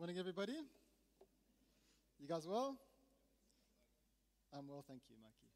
[0.00, 0.54] Morning, everybody.
[2.18, 2.78] You guys well?
[4.50, 5.46] I'm well, thank you, Mikey.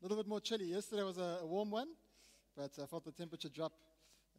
[0.00, 0.64] A little bit more chilly.
[0.64, 1.86] Yesterday was a, a warm one,
[2.56, 3.70] but I felt the temperature drop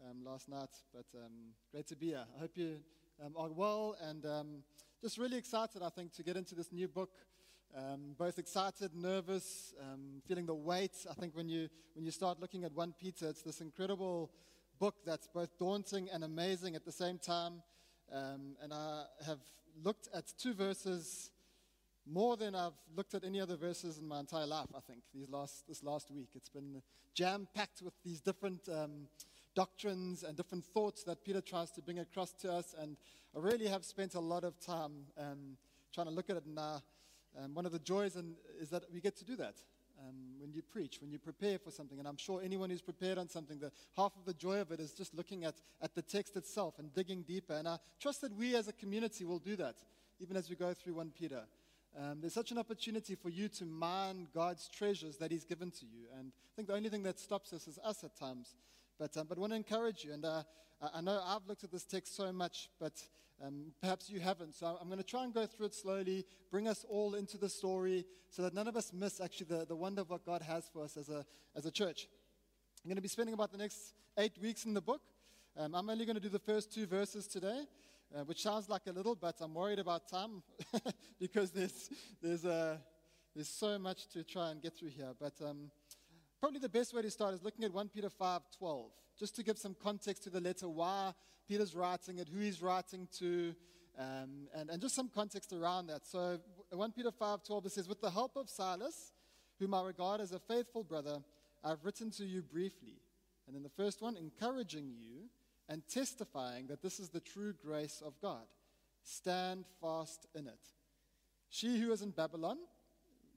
[0.03, 0.71] um, last night.
[0.93, 1.31] But um,
[1.71, 2.25] great to be here.
[2.35, 2.81] I hope you
[3.25, 4.47] um, are well and um,
[5.01, 7.11] just really excited, I think, to get into this new book.
[7.73, 10.97] Um, both excited, nervous, um, feeling the weight.
[11.09, 14.31] I think when you when you start looking at 1 Peter, it's this incredible
[14.79, 17.63] book that's both daunting and amazing at the same time.
[18.13, 19.39] Um, and I have
[19.83, 21.31] looked at two verses
[22.05, 25.29] more than I've looked at any other verses in my entire life, I think, these
[25.29, 26.29] last, this last week.
[26.35, 26.81] It's been
[27.13, 29.07] jam packed with these different um,
[29.55, 32.75] doctrines and different thoughts that Peter tries to bring across to us.
[32.77, 32.97] And
[33.35, 35.57] I really have spent a lot of time um,
[35.93, 36.81] trying to look at it now.
[37.41, 39.55] Um, one of the joys and, is that we get to do that
[40.01, 41.99] um, when you preach, when you prepare for something.
[41.99, 44.79] And I'm sure anyone who's prepared on something, the, half of the joy of it
[44.79, 47.53] is just looking at, at the text itself and digging deeper.
[47.53, 49.75] And I trust that we as a community will do that,
[50.19, 51.43] even as we go through 1 Peter.
[51.97, 55.85] Um, there's such an opportunity for you to mine God's treasures that He's given to
[55.85, 56.05] you.
[56.17, 58.55] And I think the only thing that stops us is us at times.
[58.97, 60.13] But, um, but I want to encourage you.
[60.13, 60.43] And uh,
[60.93, 62.93] I know I've looked at this text so much, but
[63.43, 64.55] um, perhaps you haven't.
[64.55, 67.49] So I'm going to try and go through it slowly, bring us all into the
[67.49, 70.69] story so that none of us miss actually the, the wonder of what God has
[70.71, 71.25] for us as a,
[71.55, 72.07] as a church.
[72.83, 75.01] I'm going to be spending about the next eight weeks in the book.
[75.57, 77.63] Um, I'm only going to do the first two verses today,
[78.15, 80.43] uh, which sounds like a little, but I'm worried about time
[81.19, 81.89] because there's,
[82.21, 82.77] there's, uh,
[83.35, 85.11] there's so much to try and get through here.
[85.19, 85.71] But um,
[86.39, 89.43] probably the best way to start is looking at 1 Peter 5 12, just to
[89.43, 91.13] give some context to the letter, why
[91.47, 93.53] Peter's writing it, who he's writing to,
[93.99, 96.07] um, and, and just some context around that.
[96.07, 96.39] So
[96.71, 99.13] 1 Peter 5 12, it says, With the help of Silas,
[99.59, 101.19] whom I regard as a faithful brother,
[101.63, 102.95] I've written to you briefly.
[103.45, 105.29] And then the first one, encouraging you
[105.69, 108.47] and testifying that this is the true grace of God.
[109.03, 110.59] Stand fast in it.
[111.51, 112.57] She who is in Babylon,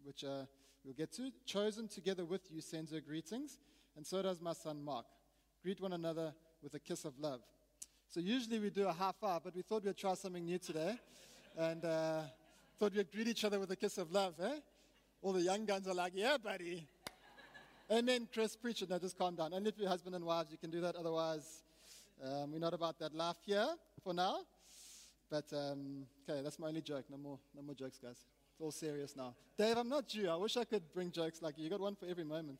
[0.02, 0.46] which uh,
[0.82, 3.58] we'll get to, chosen together with you, sends her greetings,
[3.96, 5.04] and so does my son Mark.
[5.64, 7.40] Greet one another with a kiss of love.
[8.06, 10.94] So usually we do a high five, but we thought we'd try something new today.
[11.56, 12.20] And uh,
[12.78, 14.56] thought we'd greet each other with a kiss of love, eh?
[15.22, 16.86] All the young guns are like, yeah, buddy.
[17.90, 18.90] Amen, Chris, preach it.
[18.90, 19.54] Now just calm down.
[19.54, 20.96] Only if you're husband and wives, you can do that.
[20.96, 21.62] Otherwise,
[22.22, 23.68] um, we're not about that laugh here
[24.02, 24.40] for now.
[25.30, 27.06] But, um, okay, that's my only joke.
[27.10, 28.18] No more, no more jokes, guys.
[28.52, 29.34] It's all serious now.
[29.56, 30.28] Dave, I'm not you.
[30.28, 31.64] I wish I could bring jokes like you.
[31.64, 32.58] You got one for every moment.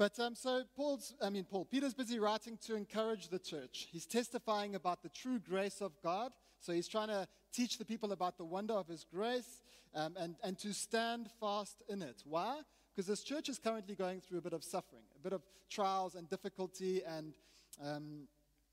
[0.00, 3.86] But um, so Paul's, I mean, Paul, Peter's busy writing to encourage the church.
[3.92, 6.32] He's testifying about the true grace of God.
[6.58, 9.60] So he's trying to teach the people about the wonder of his grace
[9.94, 12.22] um, and, and to stand fast in it.
[12.24, 12.62] Why?
[12.96, 16.14] Because this church is currently going through a bit of suffering, a bit of trials
[16.14, 17.02] and difficulty.
[17.06, 17.34] And
[17.84, 18.26] um,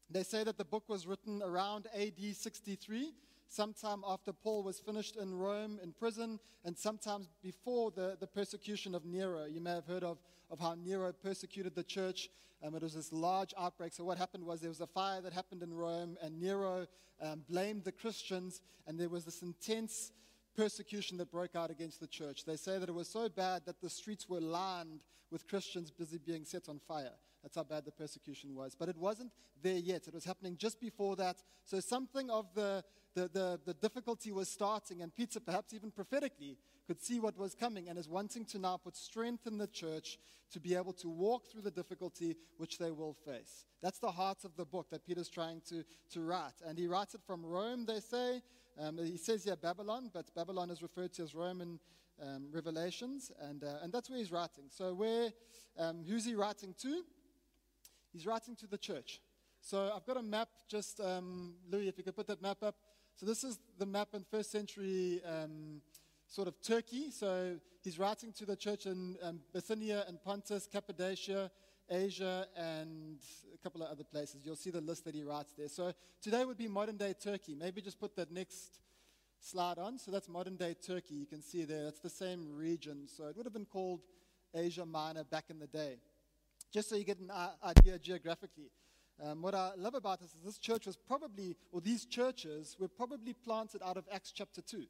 [0.10, 3.12] they say that the book was written around AD 63
[3.48, 8.96] sometime after Paul was finished in Rome in prison, and sometimes before the, the persecution
[8.96, 9.46] of Nero.
[9.46, 10.18] You may have heard of,
[10.50, 12.30] of how Nero persecuted the church.
[12.64, 13.94] Um, it was this large outbreak.
[13.94, 16.88] So, what happened was there was a fire that happened in Rome, and Nero
[17.22, 20.12] um, blamed the Christians, and there was this intense
[20.56, 22.44] persecution that broke out against the church.
[22.46, 26.18] They say that it was so bad that the streets were lined with Christians busy
[26.18, 27.14] being set on fire.
[27.44, 28.76] That's how bad the persecution was.
[28.78, 29.32] But it wasn't
[29.62, 30.08] there yet.
[30.08, 31.38] It was happening just before that.
[31.64, 32.84] So something of the,
[33.18, 36.56] the, the, the difficulty was starting, and Peter, perhaps even prophetically,
[36.86, 40.20] could see what was coming and is wanting to now put strength in the church
[40.52, 43.66] to be able to walk through the difficulty which they will face.
[43.82, 46.54] That's the heart of the book that Peter's trying to, to write.
[46.66, 48.42] And he writes it from Rome, they say.
[48.80, 51.80] Um, he says here Babylon, but Babylon is referred to as Roman
[52.22, 54.66] um, Revelations, and, uh, and that's where he's writing.
[54.70, 55.30] So, where,
[55.80, 57.04] um, who's he writing to?
[58.14, 59.22] He's writing to the church.
[59.62, 62.76] So, I've got a map, just, um, Louis, if you could put that map up.
[63.18, 65.82] So, this is the map in first century um,
[66.28, 67.10] sort of Turkey.
[67.10, 71.50] So he's writing to the church in um, Bithynia and Pontus, Cappadocia,
[71.90, 73.18] Asia, and
[73.54, 74.42] a couple of other places.
[74.44, 75.68] You'll see the list that he writes there.
[75.68, 77.56] So today would be modern day Turkey.
[77.56, 78.82] Maybe just put that next
[79.40, 79.98] slide on.
[79.98, 81.16] So that's modern day Turkey.
[81.16, 83.08] You can see there, it's the same region.
[83.08, 84.02] So it would have been called
[84.54, 85.98] Asia Minor back in the day.
[86.74, 87.32] Just so you get an
[87.64, 88.70] idea geographically.
[89.24, 92.88] Um, what I love about this is this church was probably, or these churches were
[92.88, 94.86] probably planted out of Acts chapter 2.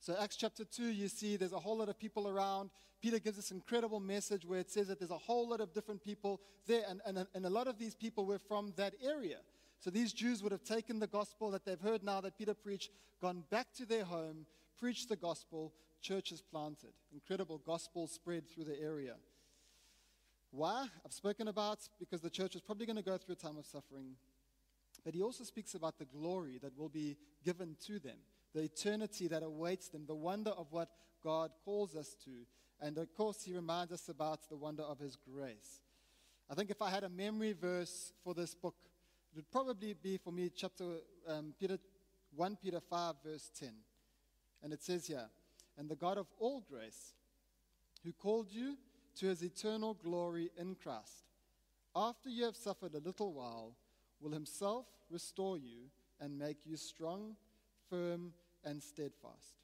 [0.00, 2.70] So, Acts chapter 2, you see there's a whole lot of people around.
[3.02, 6.02] Peter gives this incredible message where it says that there's a whole lot of different
[6.02, 9.38] people there, and, and, and a lot of these people were from that area.
[9.80, 12.90] So, these Jews would have taken the gospel that they've heard now that Peter preached,
[13.20, 14.46] gone back to their home,
[14.78, 16.92] preached the gospel, churches planted.
[17.12, 19.16] Incredible gospel spread through the area.
[20.50, 20.86] Why?
[21.04, 23.66] I've spoken about because the church is probably going to go through a time of
[23.66, 24.16] suffering.
[25.04, 28.16] but he also speaks about the glory that will be given to them,
[28.54, 30.88] the eternity that awaits them, the wonder of what
[31.22, 32.30] God calls us to.
[32.80, 35.80] And of course, he reminds us about the wonder of his grace.
[36.50, 38.76] I think if I had a memory verse for this book,
[39.32, 40.84] it would probably be for me chapter
[41.28, 41.78] um, Peter,
[42.34, 43.70] 1 Peter 5, verse 10.
[44.62, 45.28] And it says here,
[45.76, 47.14] And the God of all grace,
[48.04, 48.76] who called you
[49.16, 51.24] to his eternal glory in Christ,
[51.94, 53.76] after you have suffered a little while,
[54.20, 55.90] will himself restore you
[56.20, 57.36] and make you strong,
[57.88, 58.32] firm,
[58.64, 59.56] and steadfast.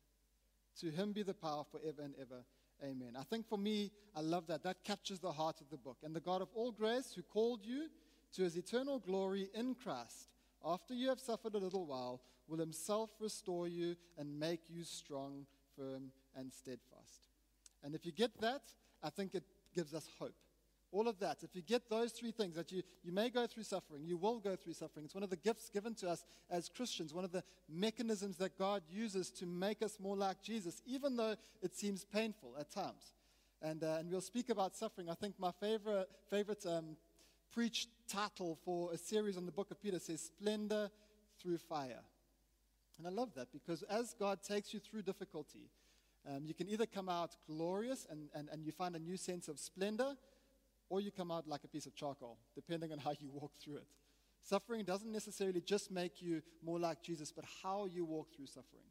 [0.81, 2.45] To him be the power forever and ever.
[2.83, 3.13] Amen.
[3.19, 4.63] I think for me, I love that.
[4.65, 5.99] That captures the heart of the book.
[6.03, 7.89] And the God of all grace, who called you
[8.35, 10.29] to his eternal glory in Christ,
[10.65, 15.47] after you have suffered a little while, will himself restore you and make you strong,
[15.77, 17.29] firm, and steadfast.
[17.85, 18.63] And if you get that,
[19.03, 19.45] I think it
[19.75, 20.35] gives us hope.
[20.93, 21.39] All of that.
[21.43, 24.39] If you get those three things, that you, you may go through suffering, you will
[24.39, 25.07] go through suffering.
[25.07, 28.59] It's one of the gifts given to us as Christians, one of the mechanisms that
[28.59, 33.15] God uses to make us more like Jesus, even though it seems painful at times.
[33.63, 35.09] And, uh, and we'll speak about suffering.
[35.09, 36.97] I think my favorite, favorite um,
[37.55, 40.91] preach title for a series on the book of Peter says Splendor
[41.41, 42.01] Through Fire.
[42.99, 45.71] And I love that because as God takes you through difficulty,
[46.29, 49.49] um, you can either come out glorious and, and, and you find a new sense
[49.49, 50.17] of splendor,
[50.89, 53.77] or you come out like a piece of charcoal, depending on how you walk through
[53.77, 53.87] it.
[54.43, 58.85] Suffering doesn't necessarily just make you more like Jesus, but how you walk through suffering.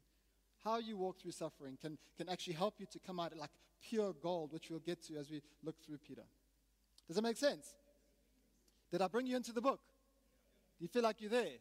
[0.64, 3.50] How you walk through suffering can, can actually help you to come out like
[3.82, 6.22] pure gold, which we'll get to as we look through Peter.
[7.06, 7.74] Does that make sense?
[8.90, 9.80] Did I bring you into the book?
[10.78, 11.58] Do you feel like you're there?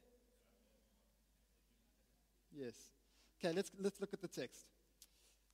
[2.53, 2.75] Yes.
[3.39, 4.65] Okay, let's, let's look at the text.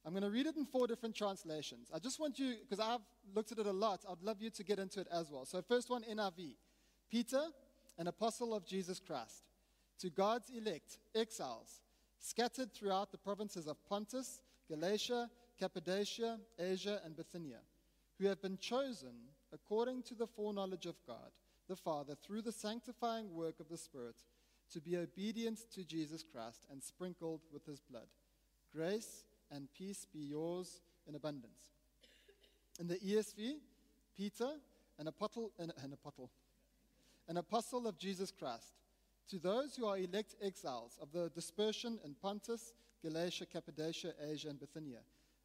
[0.05, 1.89] I'm going to read it in four different translations.
[1.93, 3.01] I just want you, because I've
[3.35, 5.45] looked at it a lot, I'd love you to get into it as well.
[5.45, 6.55] So, first one, NIV.
[7.09, 7.41] Peter,
[7.97, 9.43] an apostle of Jesus Christ,
[9.99, 11.81] to God's elect, exiles,
[12.19, 15.29] scattered throughout the provinces of Pontus, Galatia,
[15.59, 17.59] Cappadocia, Asia, and Bithynia,
[18.19, 19.13] who have been chosen
[19.53, 21.31] according to the foreknowledge of God,
[21.67, 24.15] the Father, through the sanctifying work of the Spirit,
[24.71, 28.07] to be obedient to Jesus Christ and sprinkled with his blood.
[28.73, 31.71] Grace and peace be yours in abundance.
[32.79, 33.55] In the ESV,
[34.15, 34.49] Peter,
[34.99, 36.29] an apostle, an, an apostle,
[37.27, 38.73] an apostle of Jesus Christ,
[39.29, 42.73] to those who are elect exiles of the dispersion in Pontus,
[43.03, 44.99] Galatia, Cappadocia, Asia, and Bithynia,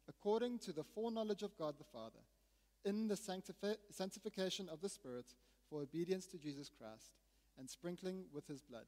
[0.07, 2.19] according to the foreknowledge of God the Father,
[2.85, 5.25] in the sanctifi- sanctification of the Spirit,
[5.69, 7.11] for obedience to Jesus Christ,
[7.57, 8.85] and sprinkling with his blood.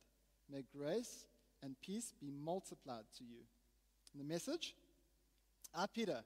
[0.51, 1.25] May grace
[1.63, 3.39] and peace be multiplied to you.
[4.13, 4.75] And the message
[5.75, 6.23] I, Peter,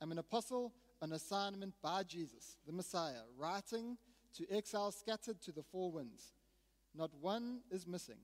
[0.00, 3.96] am an apostle on assignment by Jesus, the Messiah, writing
[4.36, 6.32] to exiles scattered to the four winds.
[6.94, 8.20] Not one is missing,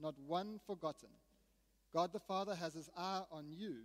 [0.00, 1.08] not one forgotten.
[1.92, 3.76] God the Father has his eye on you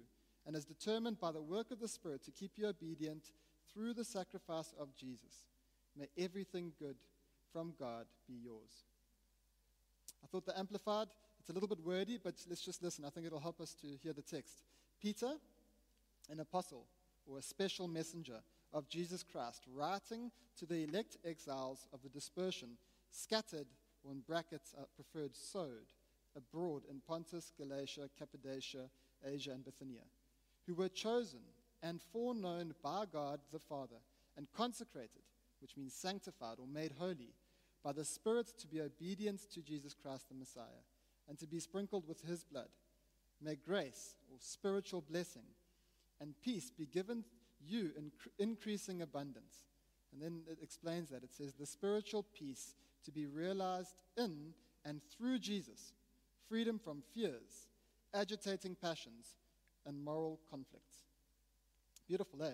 [0.45, 3.31] and is determined by the work of the Spirit to keep you obedient
[3.73, 5.47] through the sacrifice of Jesus.
[5.97, 6.95] May everything good
[7.51, 8.85] from God be yours.
[10.23, 11.07] I thought the Amplified,
[11.39, 13.05] it's a little bit wordy, but let's just listen.
[13.05, 14.63] I think it'll help us to hear the text.
[15.01, 15.33] Peter,
[16.29, 16.85] an apostle
[17.25, 18.39] or a special messenger
[18.73, 22.69] of Jesus Christ, writing to the elect exiles of the dispersion,
[23.11, 23.67] scattered,
[24.03, 25.93] or in brackets uh, preferred, sowed,
[26.35, 28.89] abroad in Pontus, Galatia, Cappadocia,
[29.25, 30.03] Asia, and Bithynia,
[30.67, 31.39] who were chosen
[31.81, 33.97] and foreknown by God the Father
[34.37, 35.23] and consecrated,
[35.61, 37.33] which means sanctified or made holy,
[37.83, 40.83] by the Spirit to be obedient to Jesus Christ the Messiah,
[41.27, 42.69] and to be sprinkled with his blood.
[43.41, 45.43] May grace or spiritual blessing
[46.21, 47.23] and peace be given
[47.65, 49.65] you in increasing abundance.
[50.11, 51.23] And then it explains that.
[51.23, 54.53] It says, the spiritual peace to be realized in
[54.85, 55.93] and through Jesus,
[56.47, 57.67] freedom from fears,
[58.13, 59.37] agitating passions,
[59.85, 61.03] and moral conflicts.
[62.07, 62.51] Beautiful, eh?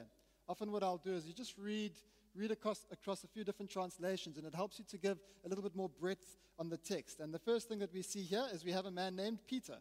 [0.48, 1.94] Often, what I'll do is you just read,
[2.36, 5.64] read across, across a few different translations, and it helps you to give a little
[5.64, 7.20] bit more breadth on the text.
[7.20, 9.78] And the first thing that we see here is we have a man named Peter.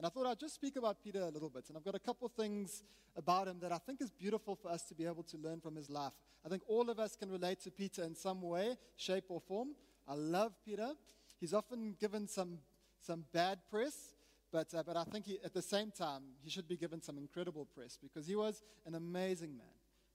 [0.00, 1.66] And I thought I'd just speak about Peter a little bit.
[1.68, 2.84] And I've got a couple things
[3.16, 5.76] about him that I think is beautiful for us to be able to learn from
[5.76, 6.14] his life.
[6.42, 9.74] I think all of us can relate to Peter in some way, shape, or form.
[10.08, 10.92] I love Peter.
[11.38, 12.60] He's often given some,
[12.98, 14.14] some bad press,
[14.50, 17.18] but, uh, but I think he, at the same time, he should be given some
[17.18, 19.66] incredible press because he was an amazing man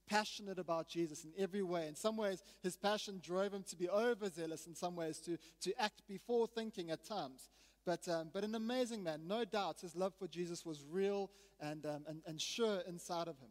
[0.07, 1.87] passionate about Jesus in every way.
[1.87, 5.79] In some ways, his passion drove him to be overzealous, in some ways, to, to
[5.79, 7.49] act before thinking at times.
[7.85, 9.27] But, um, but an amazing man.
[9.27, 13.37] No doubt his love for Jesus was real and, um, and, and sure inside of
[13.37, 13.49] him.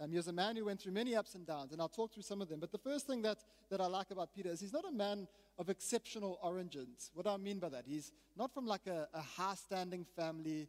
[0.00, 2.12] Um, he was a man who went through many ups and downs, and I'll talk
[2.12, 2.58] through some of them.
[2.58, 3.38] But the first thing that,
[3.70, 7.10] that I like about Peter is he's not a man of exceptional origins.
[7.14, 7.84] What do I mean by that?
[7.86, 10.68] He's not from like a, a high standing family,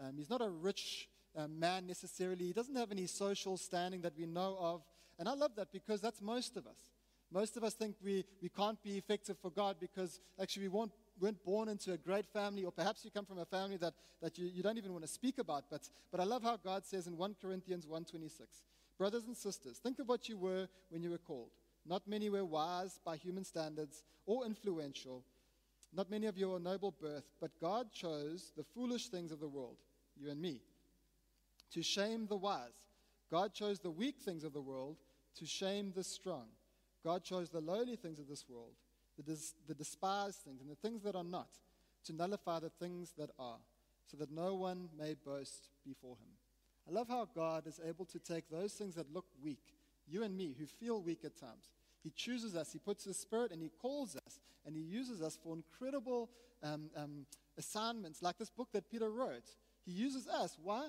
[0.00, 4.16] um, he's not a rich uh, man necessarily, he doesn't have any social standing that
[4.16, 4.82] we know of.
[5.18, 6.78] And I love that because that's most of us.
[7.32, 10.92] Most of us think we, we can't be effective for God because actually we weren't,
[11.20, 14.38] weren't born into a great family, or perhaps you come from a family that, that
[14.38, 15.64] you, you don't even want to speak about.
[15.70, 18.30] But, but I love how God says in 1 Corinthians 1.26,
[18.98, 21.50] Brothers and sisters, think of what you were when you were called.
[21.86, 25.24] Not many were wise by human standards or influential.
[25.92, 29.48] Not many of you are noble birth, but God chose the foolish things of the
[29.48, 29.78] world,
[30.16, 30.60] you and me,
[31.72, 32.90] to shame the wise.
[33.30, 34.96] God chose the weak things of the world
[35.36, 36.46] to shame the strong.
[37.04, 38.74] God chose the lowly things of this world,
[39.22, 41.48] the, des- the despised things, and the things that are not,
[42.04, 43.58] to nullify the things that are,
[44.10, 46.32] so that no one may boast before him.
[46.88, 49.62] I love how God is able to take those things that look weak,
[50.08, 51.70] you and me, who feel weak at times.
[52.02, 55.38] He chooses us, He puts His Spirit, and He calls us, and He uses us
[55.42, 56.30] for incredible
[56.62, 57.26] um, um,
[57.58, 59.44] assignments, like this book that Peter wrote.
[59.84, 60.56] He uses us.
[60.62, 60.88] Why?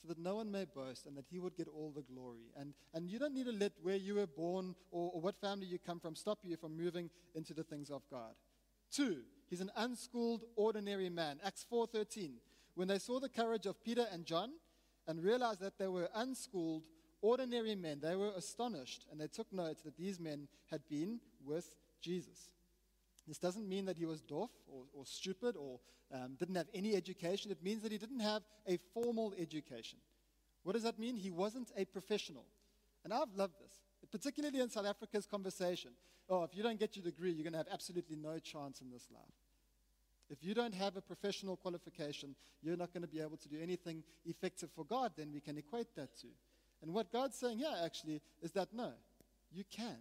[0.00, 2.52] So that no one may boast and that he would get all the glory.
[2.56, 5.66] And, and you don't need to let where you were born or, or what family
[5.66, 8.34] you come from stop you from moving into the things of God.
[8.90, 11.38] Two, he's an unschooled, ordinary man.
[11.44, 12.32] Acts 4.13.
[12.74, 14.50] When they saw the courage of Peter and John
[15.06, 16.84] and realized that they were unschooled,
[17.20, 21.74] ordinary men, they were astonished and they took note that these men had been with
[22.00, 22.50] Jesus.
[23.26, 25.78] This doesn't mean that he was deaf or, or stupid or
[26.12, 27.50] um, didn't have any education.
[27.50, 29.98] It means that he didn't have a formal education.
[30.62, 31.16] What does that mean?
[31.16, 32.44] He wasn't a professional.
[33.04, 35.92] And I've loved this, particularly in South Africa's conversation.
[36.28, 38.90] Oh, if you don't get your degree, you're going to have absolutely no chance in
[38.90, 39.22] this life.
[40.28, 43.56] If you don't have a professional qualification, you're not going to be able to do
[43.60, 46.28] anything effective for God, then we can equate that to.
[46.82, 48.92] And what God's saying here actually is that no,
[49.52, 49.96] you can.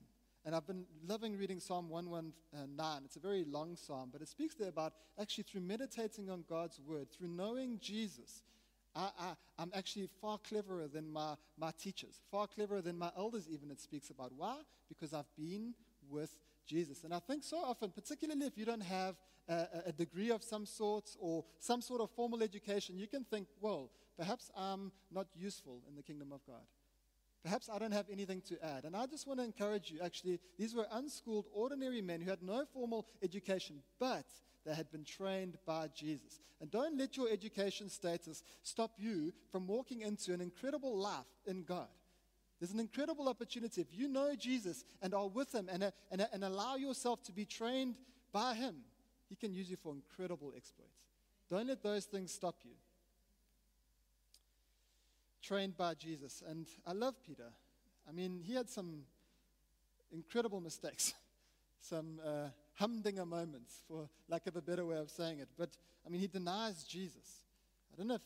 [0.45, 3.01] And I've been loving reading Psalm 119.
[3.05, 6.79] It's a very long psalm, but it speaks there about actually through meditating on God's
[6.79, 8.43] word, through knowing Jesus.
[8.95, 13.69] I, am actually far cleverer than my, my teachers, far cleverer than my elders, even
[13.69, 14.31] it speaks about.
[14.35, 14.57] Why?
[14.87, 15.73] Because I've been
[16.09, 16.31] with
[16.65, 17.03] Jesus.
[17.03, 19.15] And I think so often, particularly if you don't have
[19.47, 23.47] a, a degree of some sort or some sort of formal education, you can think,
[23.61, 26.63] well, perhaps I'm not useful in the kingdom of God.
[27.43, 28.83] Perhaps I don't have anything to add.
[28.83, 32.43] And I just want to encourage you actually, these were unschooled, ordinary men who had
[32.43, 34.25] no formal education, but
[34.65, 36.41] they had been trained by Jesus.
[36.59, 41.63] And don't let your education status stop you from walking into an incredible life in
[41.63, 41.87] God.
[42.59, 43.79] There's an incredible opportunity.
[43.79, 47.45] If you know Jesus and are with Him and, and, and allow yourself to be
[47.45, 47.95] trained
[48.33, 48.75] by Him,
[49.29, 50.91] He can use you for incredible exploits.
[51.49, 52.71] Don't let those things stop you
[55.41, 56.43] trained by Jesus.
[56.47, 57.51] And I love Peter.
[58.07, 59.03] I mean, he had some
[60.11, 61.13] incredible mistakes,
[61.81, 65.49] some uh, humdinger moments, for lack of a better way of saying it.
[65.57, 65.69] But,
[66.05, 67.45] I mean, he denies Jesus.
[67.93, 68.21] I don't know if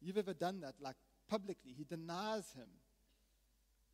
[0.00, 0.96] you've ever done that, like
[1.28, 1.72] publicly.
[1.76, 2.68] He denies him.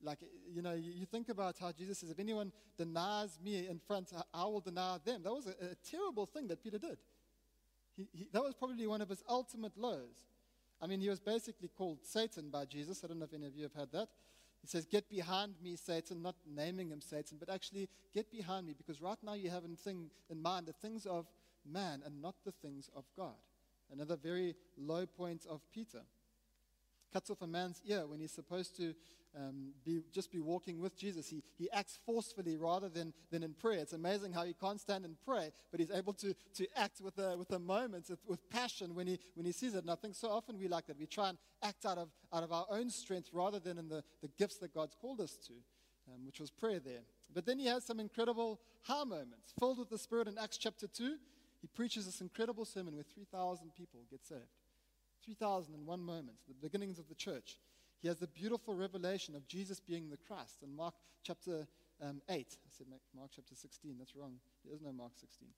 [0.02, 0.18] Like,
[0.52, 4.44] you know, you think about how Jesus says, if anyone denies me in front, I
[4.44, 5.22] will deny them.
[5.22, 6.98] That was a, a terrible thing that Peter did.
[7.96, 10.26] He, he, that was probably one of his ultimate lows.
[10.84, 13.02] I mean, he was basically called Satan by Jesus.
[13.02, 14.08] I don't know if any of you have had that.
[14.60, 18.74] He says, Get behind me, Satan, not naming him Satan, but actually, get behind me,
[18.76, 21.26] because right now you have in, thing, in mind the things of
[21.64, 23.32] man and not the things of God.
[23.90, 26.02] Another very low point of Peter.
[27.14, 28.92] Cuts off a man's ear when he's supposed to
[29.36, 31.28] um, be, just be walking with Jesus.
[31.28, 33.78] He, he acts forcefully rather than, than in prayer.
[33.78, 37.16] It's amazing how he can't stand and pray, but he's able to, to act with
[37.18, 39.82] a, with a moment, with passion when he, when he sees it.
[39.82, 40.98] And I think so often we like that.
[40.98, 44.02] We try and act out of, out of our own strength rather than in the,
[44.20, 45.52] the gifts that God's called us to,
[46.12, 47.02] um, which was prayer there.
[47.32, 49.52] But then he has some incredible high moments.
[49.58, 51.16] Filled with the Spirit in Acts chapter 2,
[51.60, 54.42] he preaches this incredible sermon where 3,000 people get saved.
[55.24, 57.58] 3,000 moments, the beginnings of the church.
[58.00, 61.66] He has the beautiful revelation of Jesus being the Christ in Mark chapter
[62.02, 62.36] um, 8.
[62.38, 63.96] I said Mark chapter 16.
[63.98, 64.34] That's wrong.
[64.64, 65.48] There is no Mark 16.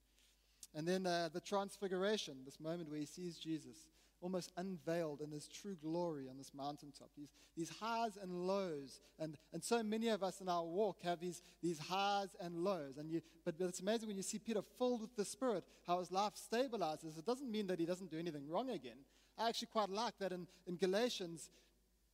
[0.75, 3.87] And then uh, the transfiguration, this moment where he sees Jesus
[4.21, 7.09] almost unveiled in his true glory on this mountaintop.
[7.15, 8.99] These, these highs and lows.
[9.19, 12.97] And, and so many of us in our walk have these, these highs and lows.
[12.97, 15.99] And you, but, but it's amazing when you see Peter filled with the Spirit, how
[15.99, 17.17] his life stabilizes.
[17.17, 18.97] It doesn't mean that he doesn't do anything wrong again.
[19.37, 21.49] I actually quite like that in, in Galatians,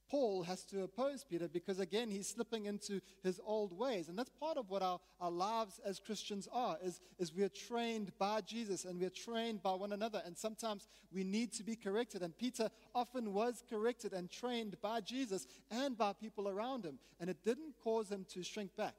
[0.10, 4.10] Paul has to oppose Peter because, again, he's slipping into his old ways.
[4.10, 7.50] And that's part of what our, our lives as Christians are, is, is we are
[7.50, 10.22] trained by Jesus and we are trained by one another.
[10.26, 12.22] And sometimes we need to be corrected.
[12.22, 17.00] And Peter often was corrected and trained by Jesus and by people around him.
[17.20, 18.96] And it didn't cause him to shrink back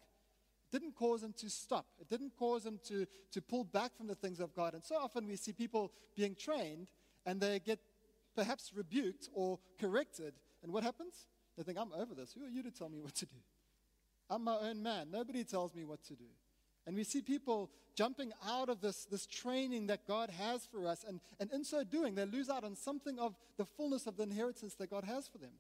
[0.73, 1.87] didn't cause him to stop.
[2.01, 4.75] It didn't cause him to, to pull back from the things of God.
[4.75, 6.89] And so often we see people being trained
[7.25, 7.79] and they get
[8.35, 10.35] perhaps rebuked or corrected.
[10.63, 11.15] And what happens?
[11.57, 12.33] They think, I'm over this.
[12.33, 13.37] Who are you to tell me what to do?
[14.31, 15.09] I'm my own man.
[15.11, 16.25] Nobody tells me what to do.
[16.87, 21.05] And we see people jumping out of this, this training that God has for us.
[21.07, 24.25] And, and in so doing, they lose out on something of the fullness of the
[24.25, 25.53] inheritance that God has for them.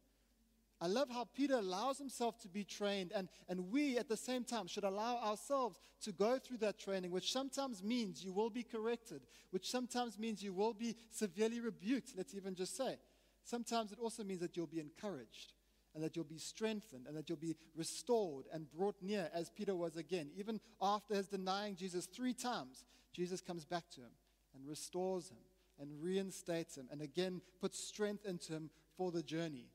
[0.84, 4.44] I love how Peter allows himself to be trained, and, and we at the same
[4.44, 8.62] time should allow ourselves to go through that training, which sometimes means you will be
[8.62, 12.98] corrected, which sometimes means you will be severely rebuked, let's even just say.
[13.44, 15.54] Sometimes it also means that you'll be encouraged
[15.94, 19.74] and that you'll be strengthened and that you'll be restored and brought near as Peter
[19.74, 20.28] was again.
[20.36, 24.12] Even after his denying Jesus three times, Jesus comes back to him
[24.54, 25.38] and restores him
[25.80, 29.70] and reinstates him and again puts strength into him for the journey.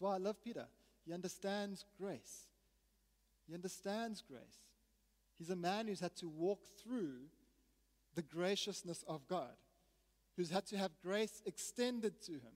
[0.00, 0.66] That's why I love Peter.
[1.04, 2.46] He understands grace.
[3.46, 4.64] He understands grace.
[5.38, 7.26] He's a man who's had to walk through
[8.14, 9.52] the graciousness of God,
[10.36, 12.52] who's had to have grace extended to him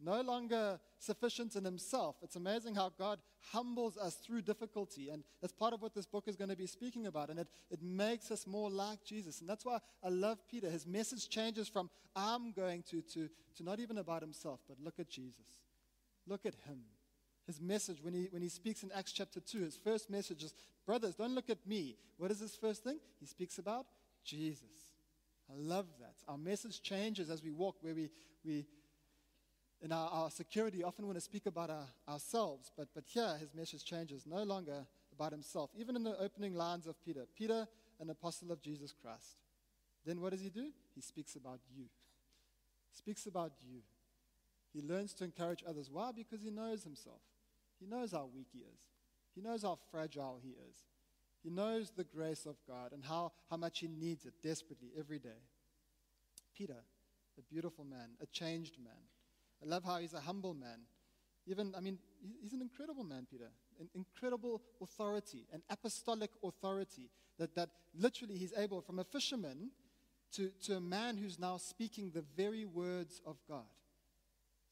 [0.00, 2.16] no longer sufficient in himself.
[2.22, 3.18] It's amazing how God
[3.52, 5.10] humbles us through difficulty.
[5.10, 7.30] And that's part of what this book is going to be speaking about.
[7.30, 9.40] And it, it makes us more like Jesus.
[9.40, 10.68] And that's why I love Peter.
[10.68, 14.98] His message changes from I'm going to, to, to not even about himself, but look
[14.98, 15.46] at Jesus.
[16.26, 16.80] Look at him.
[17.46, 20.52] His message, when he, when he speaks in Acts chapter 2, his first message is,
[20.84, 21.96] Brothers, don't look at me.
[22.16, 22.98] What is his first thing?
[23.20, 23.86] He speaks about
[24.24, 24.62] Jesus.
[25.48, 26.14] I love that.
[26.28, 28.10] Our message changes as we walk, where we,
[28.44, 28.66] we
[29.82, 33.54] in our, our security, often want to speak about our, ourselves, but, but here his
[33.54, 35.70] message changes, no longer about himself.
[35.78, 37.66] Even in the opening lines of Peter, Peter,
[38.00, 39.36] an apostle of Jesus Christ.
[40.04, 40.70] Then what does he do?
[40.94, 41.84] He speaks about you.
[42.92, 43.80] Speaks about you.
[44.76, 45.88] He learns to encourage others.
[45.90, 46.10] Why?
[46.14, 47.22] Because he knows himself.
[47.80, 48.80] He knows how weak he is.
[49.34, 50.84] He knows how fragile he is.
[51.42, 55.18] He knows the grace of God and how, how much he needs it desperately every
[55.18, 55.40] day.
[56.54, 56.84] Peter,
[57.38, 58.92] a beautiful man, a changed man,
[59.62, 60.80] I love how he's a humble man.
[61.46, 61.98] Even, I mean,
[62.42, 63.48] he's an incredible man, Peter.
[63.80, 67.08] An incredible authority, an apostolic authority.
[67.38, 69.70] That, that literally he's able, from a fisherman
[70.32, 73.64] to, to a man who's now speaking the very words of God.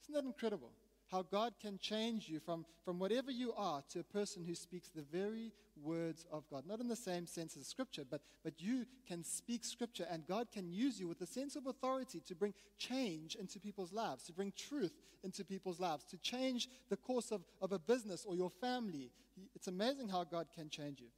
[0.04, 0.70] Isn't that incredible?
[1.10, 4.88] how God can change you from, from whatever you are to a person who speaks
[4.88, 6.64] the very words of God.
[6.66, 10.50] Not in the same sense as Scripture, but, but you can speak Scripture, and God
[10.50, 14.32] can use you with a sense of authority to bring change into people's lives, to
[14.32, 18.50] bring truth into people's lives, to change the course of, of a business or your
[18.50, 19.10] family.
[19.54, 21.08] It's amazing how God can change you.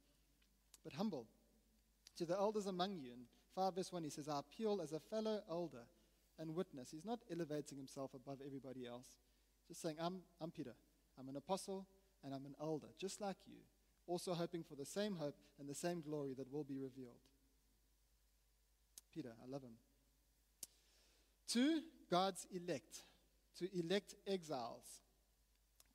[0.83, 1.27] But humble.
[2.17, 3.19] To the elders among you, in
[3.55, 5.85] 5 verse 1, he says, I appeal as a fellow elder
[6.39, 6.91] and witness.
[6.91, 9.07] He's not elevating himself above everybody else.
[9.67, 10.73] Just saying, I'm, I'm Peter.
[11.19, 11.87] I'm an apostle
[12.23, 13.57] and I'm an elder, just like you,
[14.05, 17.19] also hoping for the same hope and the same glory that will be revealed.
[19.13, 19.77] Peter, I love him.
[21.47, 23.03] Two, God's elect,
[23.59, 25.01] to elect exiles,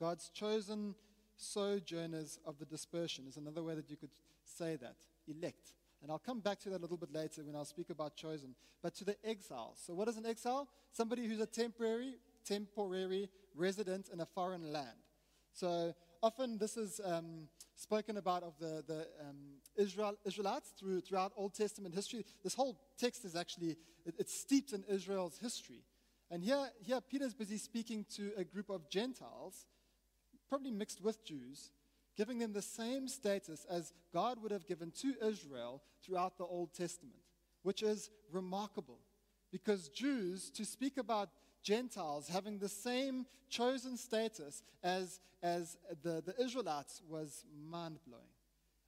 [0.01, 0.95] God's chosen
[1.37, 4.11] sojourners of the dispersion is another way that you could
[4.45, 4.97] say that.
[5.29, 5.73] Elect.
[6.03, 8.55] And I'll come back to that a little bit later when I'll speak about chosen.
[8.83, 9.81] But to the exiles.
[9.87, 10.69] So, what is an exile?
[10.91, 14.99] Somebody who's a temporary temporary resident in a foreign land.
[15.53, 19.37] So often this is um, spoken about of the, the um,
[19.77, 22.25] Israel, Israelites through, throughout Old Testament history.
[22.43, 25.85] This whole text is actually, it, it's steeped in Israel's history.
[26.31, 29.67] And here, here Peter's busy speaking to a group of Gentiles,
[30.49, 31.73] probably mixed with Jews,
[32.16, 36.75] giving them the same status as God would have given to Israel throughout the Old
[36.75, 37.20] Testament,
[37.62, 38.98] which is remarkable.
[39.51, 41.31] Because Jews, to speak about
[41.62, 48.25] Gentiles having the same chosen status as, as the, the Israelites was mind blowing.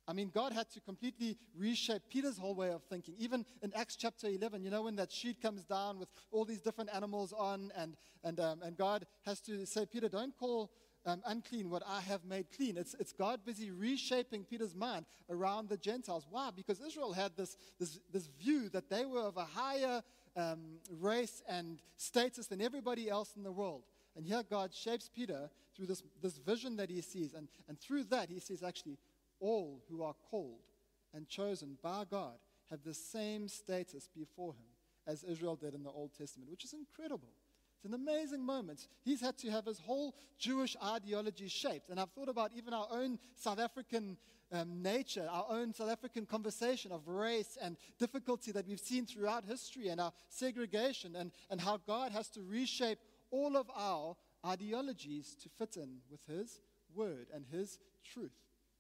[0.07, 3.15] I mean, God had to completely reshape Peter's whole way of thinking.
[3.19, 6.61] Even in Acts chapter 11, you know, when that sheet comes down with all these
[6.61, 10.71] different animals on, and, and, um, and God has to say, Peter, don't call
[11.07, 12.77] um, unclean what I have made clean.
[12.77, 16.27] It's, it's God busy reshaping Peter's mind around the Gentiles.
[16.31, 16.51] Why?
[16.55, 20.03] Because Israel had this, this, this view that they were of a higher
[20.37, 23.83] um, race and status than everybody else in the world.
[24.17, 27.35] And here God shapes Peter through this, this vision that he sees.
[27.35, 28.99] And, and through that, he sees actually,
[29.41, 30.63] all who are called
[31.13, 32.35] and chosen by God
[32.71, 34.65] have the same status before him
[35.07, 37.29] as Israel did in the Old Testament, which is incredible.
[37.85, 38.89] It's an amazing moment.
[39.03, 41.91] He's had to have his whole Jewish ideology shaped.
[41.91, 44.17] And I've thought about even our own South African
[44.51, 49.45] um, nature, our own South African conversation of race and difficulty that we've seen throughout
[49.45, 54.17] history and our segregation and, and how God has to reshape all of our
[54.47, 56.63] ideologies to fit in with His
[56.95, 58.33] word and His truth.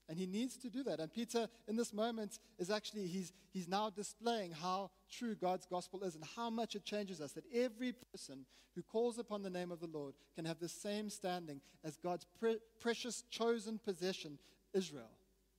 [0.08, 1.00] And he needs to do that.
[1.00, 6.02] And Peter, in this moment, is actually, he's, he's now displaying how true God's gospel
[6.02, 7.32] is and how much it changes us.
[7.32, 11.08] That every person who calls upon the name of the Lord can have the same
[11.08, 14.38] standing as God's pre- precious chosen possession,
[14.74, 15.10] Israel.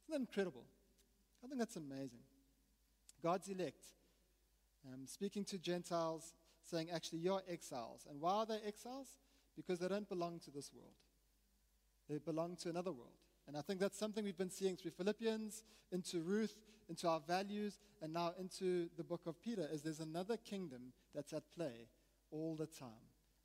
[0.08, 0.66] Isn't that incredible?
[1.44, 2.20] I think that's amazing.
[3.24, 3.82] God's elect,
[4.86, 6.36] um, speaking to Gentiles,
[6.70, 8.06] saying, actually, you're exiles.
[8.08, 9.08] And why are they exiles?
[9.56, 10.94] Because they don't belong to this world,
[12.08, 13.25] they belong to another world.
[13.48, 16.56] And I think that's something we've been seeing through Philippians, into Ruth,
[16.90, 21.34] into our values, and now into the book of Peter, is there's another kingdom that's
[21.34, 21.88] at play
[22.32, 22.90] all the time.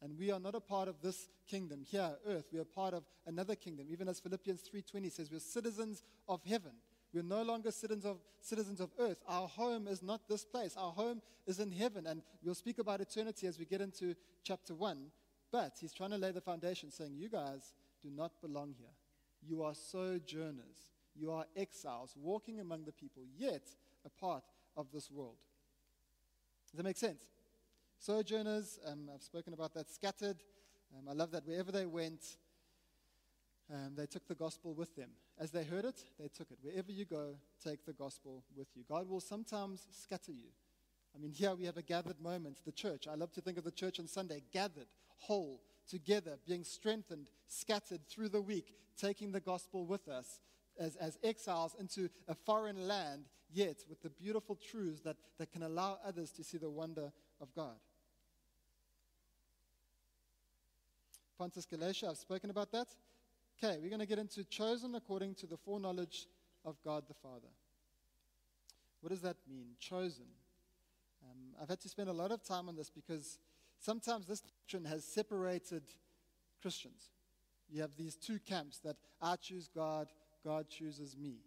[0.03, 2.47] And we are not a part of this kingdom here, earth.
[2.53, 3.87] We are part of another kingdom.
[3.91, 6.73] Even as Philippians 3.20 says, we're citizens of heaven.
[7.13, 9.21] We're no longer citizens of, citizens of earth.
[9.29, 10.75] Our home is not this place.
[10.77, 12.07] Our home is in heaven.
[12.07, 15.11] And we'll speak about eternity as we get into chapter 1.
[15.53, 18.89] But he's trying to lay the foundation saying, You guys do not belong here.
[19.47, 20.91] You are sojourners.
[21.15, 23.63] You are exiles, walking among the people, yet
[24.05, 24.45] a part
[24.77, 25.37] of this world.
[26.71, 27.23] Does that make sense?
[27.99, 30.39] Sojourners, um, I've spoken about that, scattered.
[30.97, 32.37] Um, I love that wherever they went,
[33.73, 35.11] um, they took the gospel with them.
[35.39, 36.59] As they heard it, they took it.
[36.63, 38.85] Wherever you go, take the gospel with you.
[38.89, 40.49] God will sometimes scatter you.
[41.15, 43.07] I mean, here we have a gathered moment, the church.
[43.09, 48.01] I love to think of the church on Sunday, gathered, whole, together, being strengthened, scattered
[48.09, 50.41] through the week, taking the gospel with us
[50.79, 55.63] as, as exiles into a foreign land, yet with the beautiful truths that, that can
[55.63, 57.77] allow others to see the wonder of God.
[61.39, 62.89] Pontus Galatia, I've spoken about that.
[63.63, 66.27] Okay, we're going to get into chosen according to the foreknowledge
[66.65, 67.49] of God the Father.
[69.01, 69.69] What does that mean?
[69.79, 70.27] Chosen.
[71.25, 73.39] Um, I've had to spend a lot of time on this because
[73.81, 75.83] sometimes this doctrine has separated
[76.63, 77.11] Christians.
[77.69, 80.09] You have these two camps that I choose God,
[80.45, 81.39] God chooses me.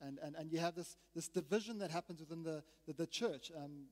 [0.00, 3.50] And, and, and you have this, this division that happens within the, the, the church
[3.56, 3.86] um,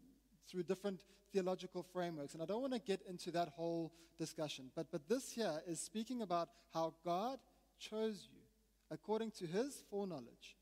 [0.48, 1.02] through different
[1.33, 2.35] theological frameworks.
[2.35, 4.70] And I don't want to get into that whole discussion.
[4.76, 7.38] But, but this here is speaking about how God
[7.78, 8.40] chose you
[8.90, 10.57] according to his foreknowledge.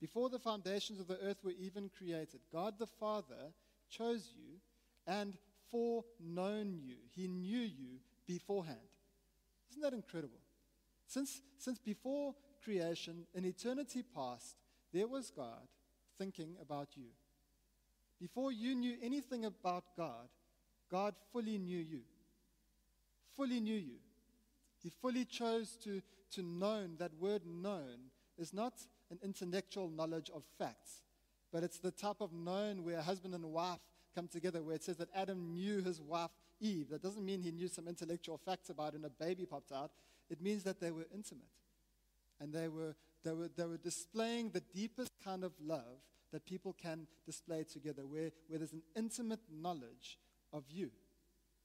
[0.00, 3.52] Before the foundations of the earth were even created, God the Father
[3.90, 4.58] chose you
[5.06, 5.36] and
[5.72, 6.96] foreknown you.
[7.16, 8.78] He knew you beforehand.
[9.70, 10.38] Isn't that incredible?
[11.06, 14.56] Since, since before creation, in eternity past,
[14.92, 15.66] there was God
[16.18, 17.08] thinking about you.
[18.20, 20.28] Before you knew anything about God,
[20.90, 22.02] God fully knew you.
[23.36, 23.96] Fully knew you.
[24.82, 26.96] He fully chose to, to known.
[26.98, 28.74] That word known is not
[29.10, 31.02] an intellectual knowledge of facts,
[31.52, 33.80] but it's the type of known where a husband and wife
[34.14, 36.30] come together, where it says that Adam knew his wife
[36.62, 36.88] Eve.
[36.90, 39.90] That doesn't mean he knew some intellectual facts about it and a baby popped out.
[40.30, 41.44] It means that they were intimate.
[42.40, 42.94] And they were,
[43.24, 46.00] they were, they were displaying the deepest kind of love
[46.32, 50.18] that people can display together, where, where there's an intimate knowledge
[50.52, 50.90] of you.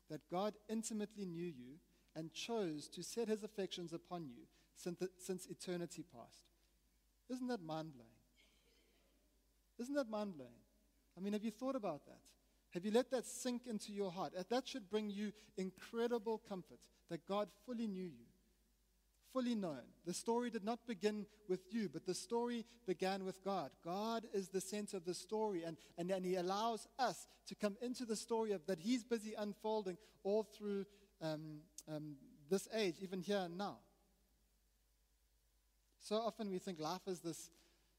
[0.10, 1.78] That God intimately knew you
[2.16, 4.44] and chose to set his affections upon you
[4.76, 6.44] since, the, since eternity past.
[7.30, 8.10] Isn't that mind blowing?
[9.80, 10.52] Isn't that mind blowing?
[11.18, 12.20] I mean, have you thought about that?
[12.72, 14.34] Have you let that sink into your heart?
[14.50, 18.26] That should bring you incredible comfort that God fully knew you,
[19.34, 19.82] fully known.
[20.06, 23.72] The story did not begin with you, but the story began with God.
[23.84, 27.78] God is the center of the story, and, and, and He allows us to come
[27.82, 30.86] into the story of that He's busy unfolding all through
[31.22, 32.16] um, um,
[32.50, 33.78] this age, even here and now.
[36.02, 37.50] So often we think life is this,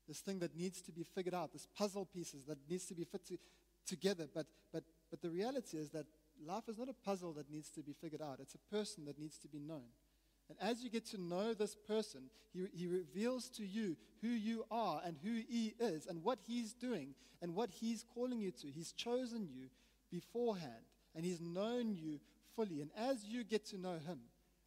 [0.07, 3.05] this thing that needs to be figured out, this puzzle pieces that needs to be
[3.05, 3.23] fit
[3.89, 4.29] together.
[4.33, 6.07] But, but, but the reality is that
[6.47, 9.19] life is not a puzzle that needs to be figured out, it's a person that
[9.19, 9.89] needs to be known.
[10.49, 14.65] And as you get to know this person, he, he reveals to you who you
[14.71, 18.69] are and who he is and what he's doing and what he's calling you to.
[18.69, 19.69] He's chosen you
[20.11, 22.19] beforehand and he's known you
[22.57, 22.81] fully.
[22.81, 24.21] And as you get to know him,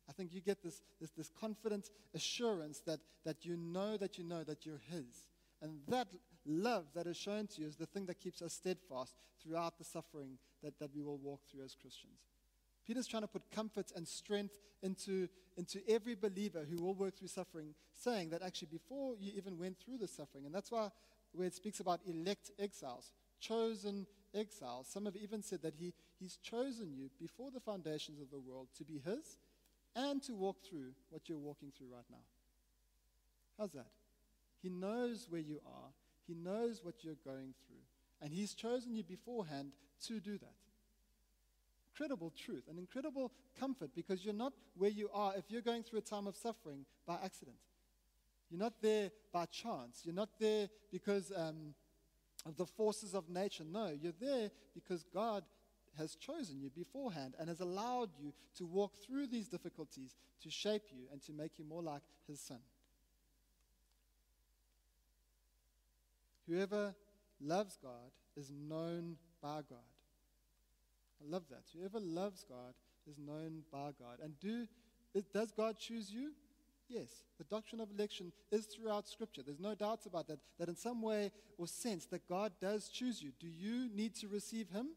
[0.07, 4.23] I think you get this, this, this confident assurance that, that you know that you
[4.23, 5.27] know that you're his.
[5.61, 6.07] And that
[6.45, 9.83] love that is shown to you is the thing that keeps us steadfast throughout the
[9.83, 12.19] suffering that, that we will walk through as Christians.
[12.85, 15.27] Peter's trying to put comfort and strength into,
[15.57, 19.77] into every believer who will work through suffering, saying that actually before you even went
[19.79, 20.89] through the suffering, and that's why
[21.33, 26.37] where it speaks about elect exiles, chosen exiles, some have even said that he, he's
[26.37, 29.37] chosen you before the foundations of the world to be his
[29.95, 32.23] and to walk through what you're walking through right now.
[33.57, 33.87] How's that?
[34.61, 35.89] He knows where you are,
[36.27, 37.83] He knows what you're going through,
[38.21, 39.71] and He's chosen you beforehand
[40.07, 40.55] to do that.
[41.93, 45.99] Incredible truth, an incredible comfort because you're not where you are if you're going through
[45.99, 47.57] a time of suffering by accident.
[48.49, 50.01] You're not there by chance.
[50.03, 51.73] You're not there because um,
[52.45, 53.63] of the forces of nature.
[53.63, 55.43] No, you're there because God
[55.97, 60.83] has chosen you beforehand and has allowed you to walk through these difficulties to shape
[60.91, 62.59] you and to make you more like His Son.
[66.51, 66.93] Whoever
[67.39, 69.79] loves God is known by God.
[71.21, 71.63] I love that.
[71.77, 72.73] Whoever loves God
[73.09, 74.19] is known by God.
[74.21, 74.67] And do
[75.33, 76.31] does God choose you?
[76.89, 77.07] Yes.
[77.37, 79.43] The doctrine of election is throughout Scripture.
[79.45, 80.39] There's no doubts about that.
[80.59, 83.31] That in some way or sense that God does choose you.
[83.39, 84.89] Do you need to receive Him?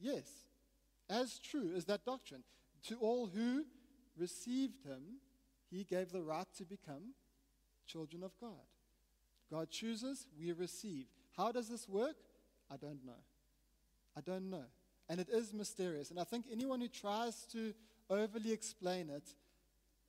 [0.00, 0.30] Yes.
[1.10, 2.44] As true as that doctrine.
[2.88, 3.64] To all who
[4.16, 5.18] received Him,
[5.70, 7.14] He gave the right to become
[7.86, 8.64] children of God.
[9.50, 11.06] God chooses, we receive.
[11.36, 12.16] How does this work?
[12.70, 13.20] I don't know.
[14.16, 14.64] I don't know.
[15.08, 16.10] And it is mysterious.
[16.10, 17.74] And I think anyone who tries to
[18.08, 19.28] overly explain it,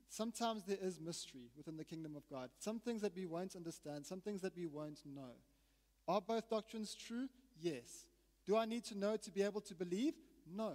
[0.09, 2.49] sometimes there is mystery within the kingdom of God.
[2.59, 5.33] Some things that we won't understand, some things that we won't know.
[6.07, 7.27] Are both doctrines true?
[7.59, 8.05] Yes.
[8.45, 10.13] Do I need to know to be able to believe?
[10.55, 10.73] No.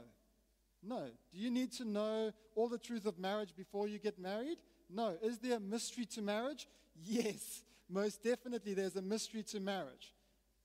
[0.83, 1.09] No.
[1.33, 4.59] Do you need to know all the truth of marriage before you get married?
[4.89, 5.17] No.
[5.23, 6.69] Is there a mystery to marriage?
[7.05, 7.63] Yes.
[7.89, 10.13] Most definitely, there's a mystery to marriage.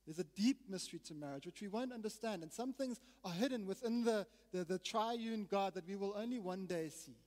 [0.05, 2.41] There's a deep mystery to marriage which we won't understand.
[2.41, 6.39] And some things are hidden within the, the, the, triune God that we will only
[6.39, 7.17] one day see.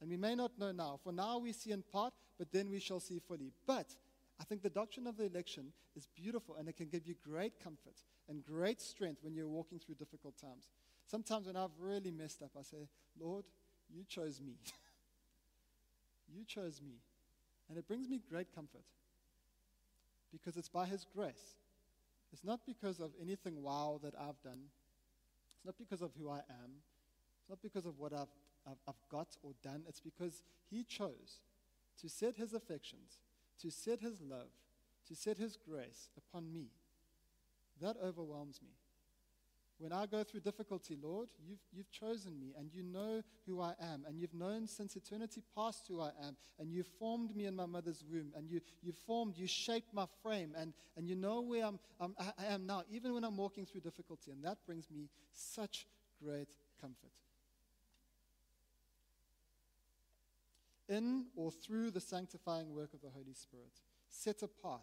[0.00, 1.00] And we may not know now.
[1.02, 3.52] For now, we see in part, but then we shall see fully.
[3.66, 3.94] But
[4.38, 7.62] I think the doctrine of the election is beautiful and it can give you great
[7.62, 7.96] comfort
[8.28, 10.68] and great strength when you're walking through difficult times.
[11.06, 13.44] Sometimes when I've really messed up, I say, Lord,
[13.92, 14.54] you chose me.
[16.34, 16.94] you chose me.
[17.68, 18.84] And it brings me great comfort
[20.32, 21.56] because it's by His grace.
[22.32, 24.60] It's not because of anything wow that I've done.
[25.56, 26.70] It's not because of who I am.
[27.40, 28.28] It's not because of what I've,
[28.66, 29.82] I've, I've got or done.
[29.88, 31.40] It's because He chose
[32.00, 33.18] to set His affections,
[33.60, 34.48] to set His love,
[35.08, 36.68] to set His grace upon me.
[37.80, 38.72] That overwhelms me.
[39.80, 43.72] When I go through difficulty, Lord, you've, you've chosen me and you know who I
[43.80, 44.04] am.
[44.06, 46.36] And you've known since eternity past who I am.
[46.58, 48.30] And you've formed me in my mother's womb.
[48.36, 50.52] And you, you formed, you shaped my frame.
[50.54, 53.80] And, and you know where I'm, I'm, I am now, even when I'm walking through
[53.80, 54.30] difficulty.
[54.32, 55.86] And that brings me such
[56.22, 57.12] great comfort.
[60.90, 63.72] In or through the sanctifying work of the Holy Spirit,
[64.10, 64.82] set apart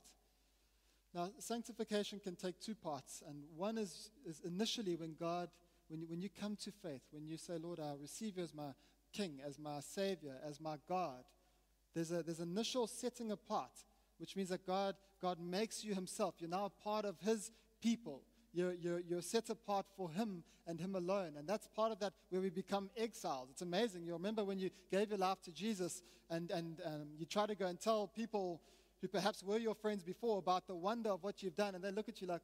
[1.13, 3.23] now, sanctification can take two parts.
[3.27, 5.49] And one is, is initially when God,
[5.87, 8.53] when you, when you come to faith, when you say, Lord, I receive you as
[8.53, 8.71] my
[9.13, 11.23] King, as my Savior, as my God,
[11.95, 13.71] there's, a, there's initial setting apart,
[14.19, 16.35] which means that God, God makes you Himself.
[16.39, 18.21] You're now part of His people.
[18.53, 21.33] You're, you're, you're set apart for Him and Him alone.
[21.37, 23.49] And that's part of that where we become exiles.
[23.49, 24.03] It's amazing.
[24.03, 27.55] You remember when you gave your life to Jesus and, and um, you try to
[27.55, 28.61] go and tell people,
[29.01, 31.91] who perhaps were your friends before about the wonder of what you've done, and they
[31.91, 32.41] look at you like,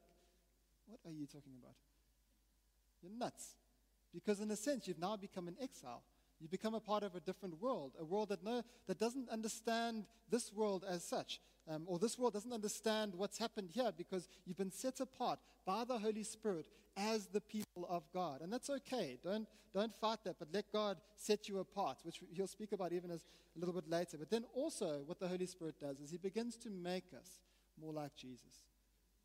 [0.86, 1.74] What are you talking about?
[3.02, 3.56] You're nuts.
[4.12, 6.02] Because, in a sense, you've now become an exile.
[6.40, 10.04] You become a part of a different world, a world that, no, that doesn't understand
[10.30, 14.58] this world as such, um, or this world doesn't understand what's happened here because you've
[14.58, 18.42] been set apart by the Holy Spirit as the people of God.
[18.42, 19.18] And that's okay.
[19.24, 23.10] Don't, don't fight that, but let God set you apart, which he'll speak about even
[23.10, 23.24] as
[23.56, 24.18] a little bit later.
[24.18, 27.40] But then also, what the Holy Spirit does is he begins to make us
[27.80, 28.64] more like Jesus.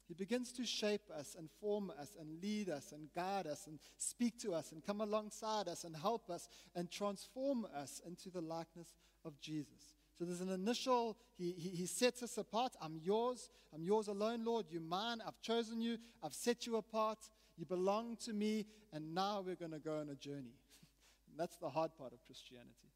[0.08, 3.80] He begins to shape us and form us and lead us and guide us and
[3.98, 8.42] speak to us and come alongside us and help us and transform us into the
[8.42, 9.99] likeness of Jesus.
[10.20, 12.74] So there's an initial, he, he, he, sets us apart.
[12.82, 13.50] I'm yours.
[13.74, 14.66] I'm yours alone, Lord.
[14.70, 15.20] You're mine.
[15.26, 15.98] I've chosen you.
[16.22, 17.20] I've set you apart.
[17.58, 18.66] You belong to me.
[18.92, 20.58] And now we're going to go on a journey.
[21.38, 22.92] that's the hard part of Christianity.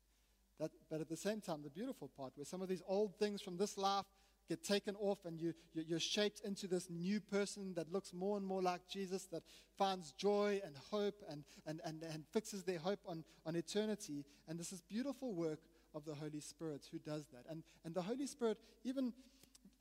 [0.59, 3.41] That, but at the same time, the beautiful part, where some of these old things
[3.41, 4.05] from this life
[4.49, 8.45] get taken off and you, you're shaped into this new person that looks more and
[8.45, 9.43] more like Jesus, that
[9.77, 14.25] finds joy and hope and, and, and, and fixes their hope on, on eternity.
[14.47, 15.59] And this is beautiful work
[15.93, 17.45] of the Holy Spirit who does that.
[17.49, 19.13] And, and the Holy Spirit, even,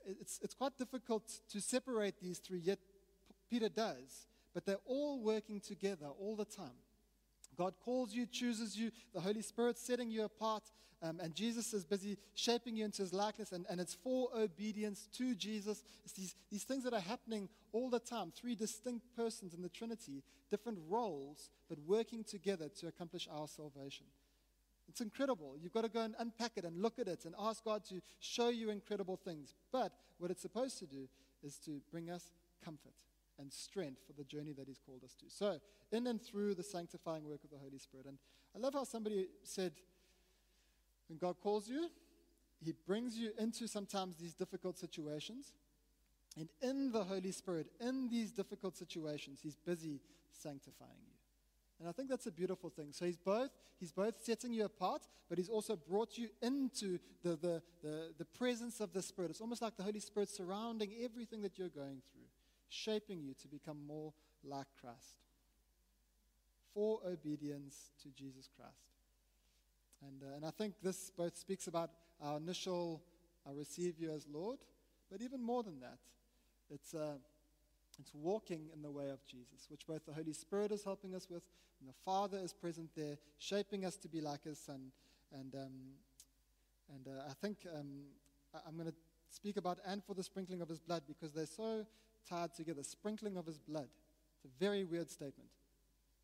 [0.04, 2.78] it's, it's quite difficult to separate these three, yet
[3.50, 4.26] Peter does.
[4.54, 6.78] But they're all working together all the time.
[7.56, 10.64] God calls you, chooses you, the Holy Spirit setting you apart,
[11.02, 15.08] um, and Jesus is busy shaping you into his likeness, and, and it's for obedience
[15.16, 15.82] to Jesus.
[16.04, 18.32] It's these, these things that are happening all the time.
[18.34, 24.06] Three distinct persons in the Trinity, different roles, but working together to accomplish our salvation.
[24.92, 25.56] It's incredible.
[25.58, 28.02] You've got to go and unpack it and look at it and ask God to
[28.20, 29.54] show you incredible things.
[29.72, 31.08] But what it's supposed to do
[31.42, 32.30] is to bring us
[32.62, 32.92] comfort
[33.38, 35.24] and strength for the journey that He's called us to.
[35.30, 35.60] So,
[35.92, 38.04] in and through the sanctifying work of the Holy Spirit.
[38.04, 38.18] And
[38.54, 39.72] I love how somebody said,
[41.08, 41.88] when God calls you,
[42.62, 45.54] he brings you into sometimes these difficult situations.
[46.38, 50.00] And in the Holy Spirit, in these difficult situations, He's busy
[50.30, 51.11] sanctifying you.
[51.82, 52.92] And I think that's a beautiful thing.
[52.92, 57.30] So he's both, he's both setting you apart, but he's also brought you into the,
[57.30, 59.32] the, the, the presence of the Spirit.
[59.32, 62.28] It's almost like the Holy Spirit surrounding everything that you're going through,
[62.68, 64.12] shaping you to become more
[64.44, 65.16] like Christ.
[66.72, 68.70] For obedience to Jesus Christ.
[70.06, 71.90] And, uh, and I think this both speaks about
[72.20, 73.02] our initial,
[73.44, 74.60] I receive you as Lord,
[75.10, 75.98] but even more than that,
[76.70, 77.14] it's, uh,
[78.02, 81.28] it's walking in the way of Jesus, which both the Holy Spirit is helping us
[81.30, 81.44] with,
[81.80, 84.90] and the Father is present there, shaping us to be like His Son.
[85.32, 85.72] And, um,
[86.92, 87.86] and uh, I think um,
[88.52, 88.94] I- I'm going to
[89.30, 91.86] speak about and for the sprinkling of His blood because they're so
[92.28, 92.82] tied together.
[92.82, 93.88] Sprinkling of His blood.
[94.34, 95.48] It's a very weird statement.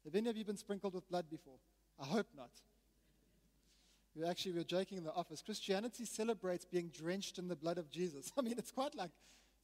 [0.05, 1.59] Have any of you been sprinkled with blood before?
[2.03, 2.51] I hope not.
[4.17, 5.43] We actually we were joking in the office.
[5.43, 8.33] Christianity celebrates being drenched in the blood of Jesus.
[8.38, 9.11] I mean, it's quite like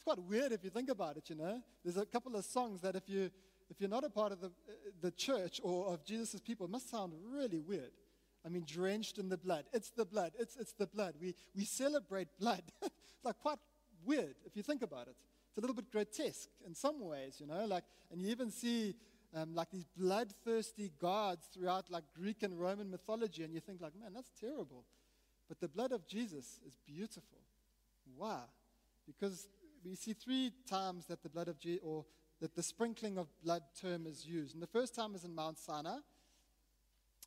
[0.04, 1.30] it's quite weird if you think about it.
[1.30, 3.30] You know, there's a couple of songs that if you
[3.70, 4.50] if you're not a part of the
[5.00, 7.92] the church or of Jesus' people, it must sound really weird.
[8.44, 9.64] I mean, drenched in the blood.
[9.72, 10.32] It's the blood.
[10.38, 11.14] It's it's the blood.
[11.20, 12.62] We we celebrate blood.
[12.82, 13.58] it's like quite
[14.04, 15.16] weird if you think about it.
[15.48, 17.64] It's a little bit grotesque in some ways, you know.
[17.64, 18.94] Like, and you even see
[19.34, 23.92] um, like these bloodthirsty gods throughout like Greek and Roman mythology, and you think like,
[23.98, 24.84] man, that's terrible.
[25.48, 27.38] But the blood of Jesus is beautiful.
[28.16, 28.40] Why?
[29.06, 29.48] Because
[29.85, 32.05] we see three times that the blood of Jesus, or
[32.40, 34.55] that the sprinkling of blood term is used.
[34.55, 35.99] And the first time is in Mount Sinai,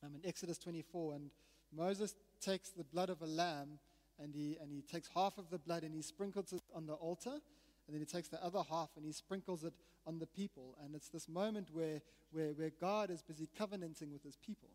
[0.04, 1.30] um, in Exodus 24, and
[1.74, 3.78] Moses takes the blood of a lamb
[4.20, 6.94] and he, and he takes half of the blood and he sprinkles it on the
[6.94, 9.74] altar, and then he takes the other half and he sprinkles it
[10.06, 10.76] on the people.
[10.84, 12.00] And it's this moment where,
[12.32, 14.70] where, where God is busy covenanting with his people.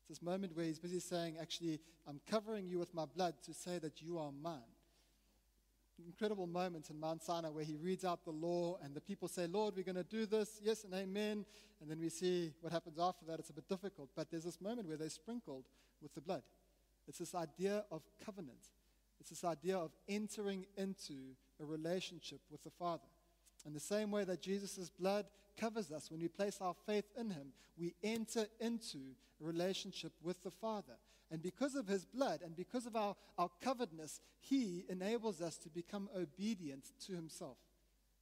[0.00, 3.54] It's this moment where he's busy saying, Actually, I'm covering you with my blood to
[3.54, 4.60] say that you are mine.
[6.06, 9.46] Incredible moments in Mount Sinai where he reads out the law and the people say,
[9.46, 11.44] Lord, we're going to do this, yes and amen.
[11.80, 13.38] And then we see what happens after that.
[13.38, 14.10] It's a bit difficult.
[14.14, 15.64] But there's this moment where they're sprinkled
[16.02, 16.42] with the blood.
[17.08, 18.68] It's this idea of covenant.
[19.20, 23.08] It's this idea of entering into a relationship with the Father.
[23.66, 25.26] In the same way that Jesus' blood
[25.58, 28.98] covers us, when we place our faith in Him, we enter into
[29.40, 30.94] a relationship with the Father.
[31.30, 35.68] And because of His blood and because of our, our coveredness, He enables us to
[35.68, 37.56] become obedient to Himself.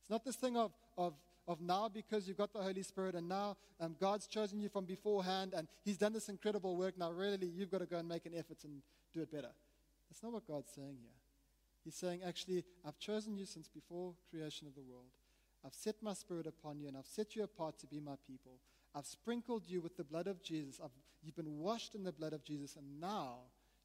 [0.01, 1.15] It's not this thing of, of,
[1.47, 4.85] of now because you've got the Holy Spirit and now um, God's chosen you from
[4.85, 6.99] beforehand and He's done this incredible work.
[6.99, 8.83] Now, really, you've got to go and make an effort and
[9.15, 9.51] do it better.
[10.11, 11.19] That's not what God's saying here.
[11.85, 15.09] He's saying, actually, I've chosen you since before creation of the world.
[15.65, 18.53] I've set my spirit upon you and I've set you apart to be my people.
[18.95, 20.81] I've sprinkled you with the blood of Jesus.
[20.83, 20.91] I've,
[21.23, 23.39] you've been washed in the blood of Jesus, and now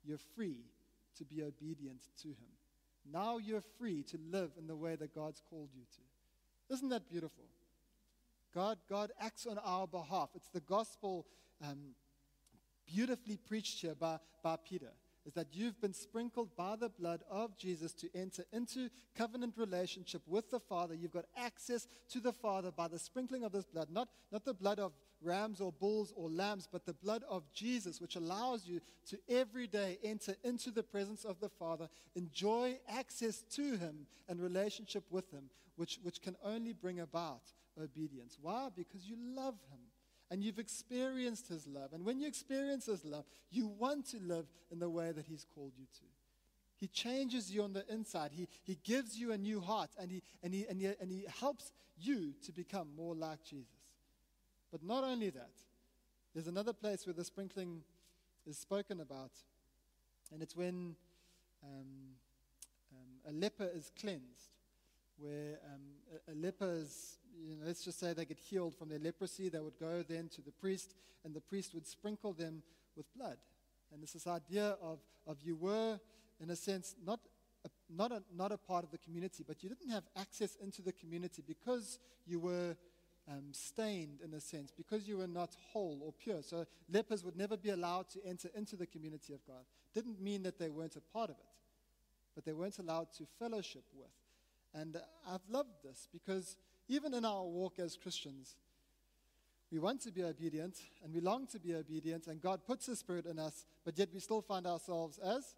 [0.03, 0.65] you're free
[1.17, 2.51] to be obedient to Him.
[3.11, 6.73] Now you're free to live in the way that God's called you to.
[6.73, 7.43] Isn't that beautiful?
[8.53, 10.29] God, God acts on our behalf.
[10.35, 11.25] It's the gospel
[11.61, 11.95] um,
[12.85, 14.91] beautifully preached here by, by Peter
[15.25, 20.21] is that you've been sprinkled by the blood of Jesus to enter into covenant relationship
[20.27, 20.93] with the Father.
[20.93, 24.53] You've got access to the Father by the sprinkling of this blood, not, not the
[24.53, 28.81] blood of rams or bulls or lambs, but the blood of Jesus, which allows you
[29.09, 34.41] to every day enter into the presence of the Father, enjoy access to Him and
[34.41, 37.43] relationship with Him, which, which can only bring about
[37.81, 38.37] obedience.
[38.41, 38.69] Why?
[38.75, 39.79] Because you love Him
[40.33, 41.93] and you've experienced His love.
[41.93, 45.45] And when you experience His love, you want to live in the way that He's
[45.53, 46.05] called you to.
[46.75, 48.31] He changes you on the inside.
[48.33, 51.27] He, he gives you a new heart, and he, and, he, and, he, and he
[51.39, 53.77] helps you to become more like Jesus.
[54.71, 55.51] But not only that,
[56.33, 57.83] there's another place where the sprinkling
[58.47, 59.33] is spoken about,
[60.33, 60.95] and it's when
[61.63, 62.15] um,
[62.91, 64.49] um, a leper is cleansed,
[65.19, 65.81] where um,
[66.27, 69.49] a, a leper is you know, let's just say they get healed from their leprosy,
[69.49, 70.93] they would go then to the priest,
[71.23, 72.63] and the priest would sprinkle them
[72.95, 73.37] with blood.
[73.93, 75.99] And it's this idea of, of you were,
[76.41, 77.19] in a sense, not
[77.65, 80.81] a, not, a, not a part of the community, but you didn't have access into
[80.81, 82.75] the community because you were
[83.29, 86.41] um, stained, in a sense, because you were not whole or pure.
[86.41, 89.63] So lepers would never be allowed to enter into the community of God.
[89.93, 91.53] Didn't mean that they weren't a part of it,
[92.35, 94.09] but they weren't allowed to fellowship with.
[94.73, 94.97] And
[95.29, 96.57] I've loved this because
[96.87, 98.55] even in our walk as Christians,
[99.71, 102.99] we want to be obedient and we long to be obedient, and God puts His
[102.99, 105.55] Spirit in us, but yet we still find ourselves as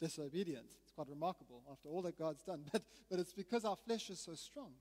[0.00, 0.66] disobedient.
[0.82, 4.20] It's quite remarkable after all that God's done, but, but it's because our flesh is
[4.20, 4.72] so strong.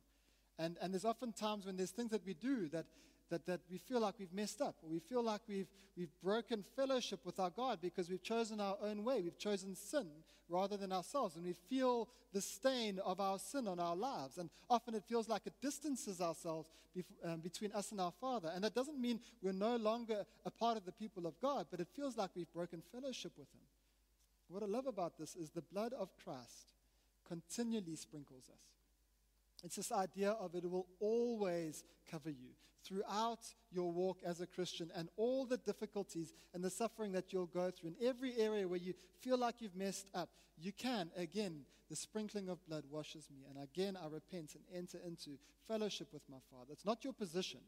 [0.60, 2.86] And, and there's often times when there's things that we do that,
[3.32, 5.68] that, that we feel like we've messed up, or we feel like we've,
[5.98, 9.22] we've broken fellowship with our God because we've chosen our own way.
[9.22, 10.06] We've chosen sin
[10.48, 14.38] rather than ourselves, and we feel the stain of our sin on our lives.
[14.38, 18.52] And often it feels like it distances ourselves bef- um, between us and our Father.
[18.54, 21.80] And that doesn't mean we're no longer a part of the people of God, but
[21.80, 23.62] it feels like we've broken fellowship with Him.
[24.50, 26.74] What I love about this is the blood of Christ
[27.28, 28.81] continually sprinkles us.
[29.64, 32.50] It's this idea of it will always cover you
[32.84, 37.46] throughout your walk as a Christian and all the difficulties and the suffering that you'll
[37.46, 37.92] go through.
[37.92, 42.50] In every area where you feel like you've messed up, you can, again, the sprinkling
[42.50, 43.42] of blood washes me.
[43.50, 45.32] And again, I repent and enter into
[45.68, 46.72] fellowship with my Father.
[46.72, 47.60] It's not your position,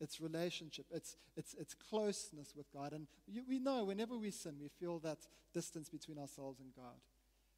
[0.00, 2.92] it's relationship, it's, it's, it's closeness with God.
[2.92, 5.18] And you, we know whenever we sin, we feel that
[5.54, 7.00] distance between ourselves and God.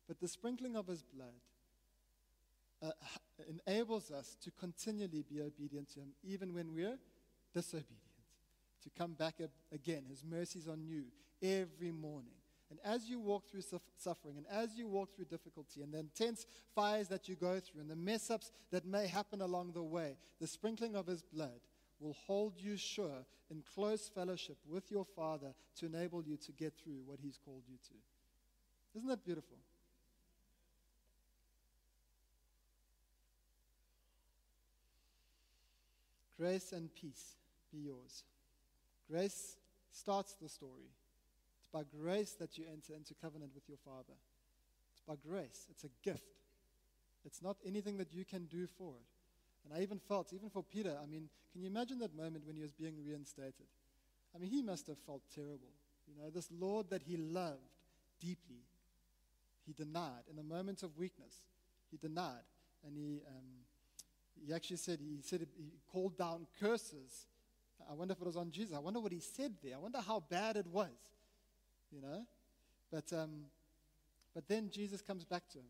[0.07, 1.41] But the sprinkling of His blood,
[2.83, 2.91] uh,
[3.49, 6.99] enables us to continually be obedient to Him, even when we're
[7.55, 7.99] disobedient.
[8.83, 9.37] To come back
[9.73, 10.03] again.
[10.09, 11.05] His mercies are new
[11.41, 12.33] every morning.
[12.69, 13.61] And as you walk through
[13.99, 17.83] suffering, and as you walk through difficulty, and the intense fires that you go through,
[17.83, 21.61] and the mess ups that may happen along the way, the sprinkling of His blood
[22.01, 26.73] will hold you sure in close fellowship with your Father to enable you to get
[26.83, 28.99] through what He's called you to.
[28.99, 29.59] Isn't that beautiful?
[36.43, 37.37] Grace and peace
[37.73, 38.25] be yours.
[39.09, 39.59] Grace
[39.93, 40.91] starts the story.
[41.61, 44.19] It's by grace that you enter into covenant with your Father.
[44.93, 46.43] It's by grace, it's a gift.
[47.25, 49.07] It's not anything that you can do for it.
[49.65, 52.57] And I even felt, even for Peter, I mean, can you imagine that moment when
[52.57, 53.71] he was being reinstated?
[54.35, 55.71] I mean, he must have felt terrible.
[56.09, 57.71] You know, this Lord that he loved
[58.21, 58.65] deeply,
[59.65, 60.25] he denied.
[60.29, 61.37] In a moment of weakness,
[61.93, 62.43] he denied.
[62.85, 63.63] And he, um,
[64.47, 67.27] he actually said, he said, he called down curses.
[67.91, 68.75] I wonder if it was on Jesus.
[68.75, 69.75] I wonder what he said there.
[69.77, 70.91] I wonder how bad it was,
[71.91, 72.25] you know?
[72.91, 73.45] But, um,
[74.35, 75.65] but then Jesus comes back to him.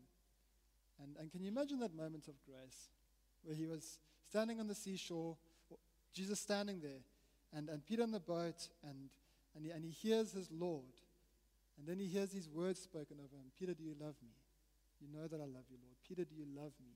[1.01, 2.89] And, and can you imagine that moment of grace
[3.43, 3.97] where he was
[4.29, 5.35] standing on the seashore,
[6.13, 7.01] Jesus standing there,
[7.55, 9.09] and, and Peter in the boat, and,
[9.55, 10.83] and, he, and he hears his Lord.
[11.77, 14.33] And then he hears these words spoken over him Peter, do you love me?
[15.01, 15.97] You know that I love you, Lord.
[16.07, 16.93] Peter, do you love me?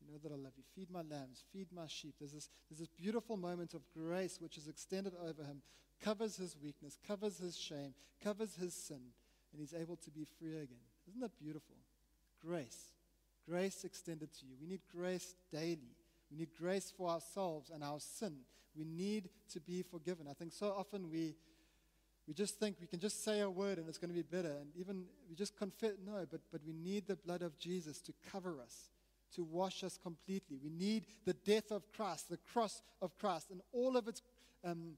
[0.00, 0.64] You know that I love you.
[0.74, 2.14] Feed my lambs, feed my sheep.
[2.18, 5.62] There's this, there's this beautiful moment of grace which is extended over him,
[6.02, 9.00] covers his weakness, covers his shame, covers his sin,
[9.52, 10.84] and he's able to be free again.
[11.08, 11.76] Isn't that beautiful?
[12.40, 12.92] Grace.
[13.48, 14.54] Grace extended to you.
[14.60, 15.96] We need grace daily.
[16.30, 18.36] We need grace for ourselves and our sin.
[18.76, 20.26] We need to be forgiven.
[20.30, 21.34] I think so often we,
[22.26, 24.54] we just think we can just say a word and it's going to be better.
[24.60, 28.12] And even we just confess, no, but, but we need the blood of Jesus to
[28.30, 28.90] cover us
[29.34, 30.58] to wash us completely.
[30.62, 34.22] We need the death of Christ, the cross of Christ, and all of its
[34.64, 34.94] um,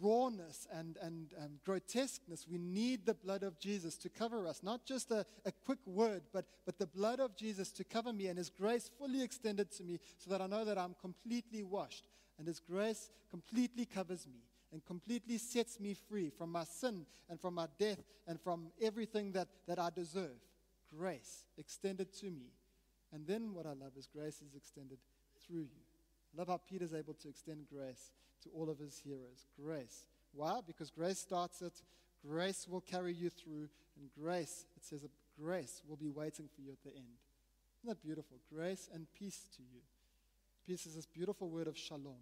[0.00, 2.46] rawness and, and um, grotesqueness.
[2.50, 4.62] We need the blood of Jesus to cover us.
[4.62, 8.26] Not just a, a quick word, but, but the blood of Jesus to cover me
[8.26, 12.06] and His grace fully extended to me so that I know that I'm completely washed.
[12.38, 14.40] And His grace completely covers me
[14.72, 19.32] and completely sets me free from my sin and from my death and from everything
[19.32, 20.36] that, that I deserve.
[20.96, 22.52] Grace extended to me
[23.14, 24.98] and then what I love is grace is extended
[25.46, 25.84] through you.
[26.34, 28.10] I love how Peter's able to extend grace
[28.42, 29.46] to all of his hearers.
[29.62, 30.04] Grace.
[30.32, 30.60] Why?
[30.66, 31.80] Because grace starts it,
[32.26, 33.68] grace will carry you through,
[34.00, 35.08] and grace, it says, uh,
[35.40, 37.20] grace will be waiting for you at the end.
[37.78, 38.38] Isn't that beautiful?
[38.52, 39.80] Grace and peace to you.
[40.66, 42.16] Peace is this beautiful word of shalom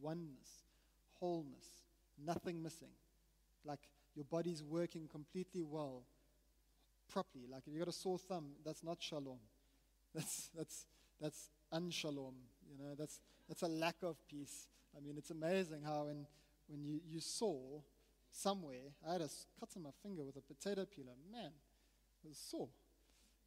[0.00, 0.64] oneness,
[1.18, 1.66] wholeness,
[2.24, 2.92] nothing missing.
[3.64, 3.80] Like
[4.14, 6.04] your body's working completely well,
[7.12, 7.44] properly.
[7.50, 9.40] Like if you've got a sore thumb, that's not shalom.
[10.14, 10.86] That's, that's,
[11.20, 12.34] that's unshalom.
[12.70, 14.66] You know, that's, that's a lack of peace.
[14.96, 16.26] I mean, it's amazing how when,
[16.68, 17.56] when you, you saw
[18.32, 21.12] somewhere, I had a cut on my finger with a potato peeler.
[21.32, 21.50] Man,
[22.24, 22.68] it was sore.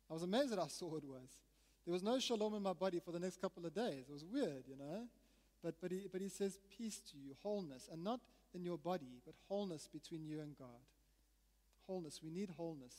[0.09, 1.39] I was amazed at how sore it was.
[1.85, 4.05] There was no shalom in my body for the next couple of days.
[4.07, 5.03] It was weird, you know.
[5.63, 8.19] But, but, he, but he says peace to you, wholeness, and not
[8.53, 10.67] in your body, but wholeness between you and God.
[11.87, 12.21] Wholeness.
[12.23, 12.93] We need wholeness.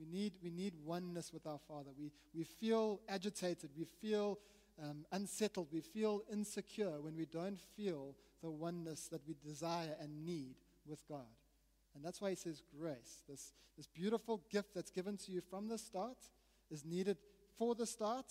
[0.00, 1.90] We need, we need oneness with our Father.
[1.98, 3.70] We, we feel agitated.
[3.76, 4.38] We feel
[4.82, 5.68] um, unsettled.
[5.70, 10.54] We feel insecure when we don't feel the oneness that we desire and need
[10.86, 11.26] with God.
[11.94, 13.22] And that's why he says grace.
[13.28, 16.16] This, this beautiful gift that's given to you from the start
[16.70, 17.18] is needed
[17.58, 18.24] for the start,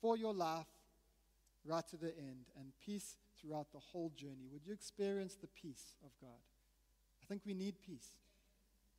[0.00, 0.66] for your life,
[1.64, 4.48] right to the end, and peace throughout the whole journey.
[4.52, 6.40] Would you experience the peace of God?
[7.22, 8.10] I think we need peace.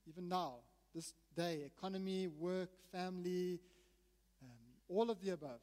[0.08, 0.60] Even now,
[0.96, 3.60] this day economy, work, family,
[4.42, 4.50] um,
[4.88, 5.60] all of the above.